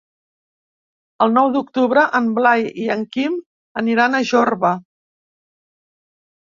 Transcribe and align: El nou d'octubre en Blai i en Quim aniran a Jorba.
El 1.25 1.35
nou 1.35 1.51
d'octubre 1.57 2.05
en 2.21 2.31
Blai 2.39 2.65
i 2.87 2.91
en 2.97 3.07
Quim 3.17 3.39
aniran 3.83 4.17
a 4.17 4.25
Jorba. 4.33 4.75